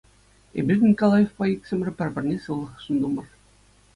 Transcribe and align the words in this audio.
Эпир 0.59 0.77
Николаевпа 0.91 1.43
иксӗмӗр 1.53 1.89
пӗр-пӗрне 1.97 2.37
сывлӑх 2.43 2.73
сунтӑмӑр. 2.83 3.27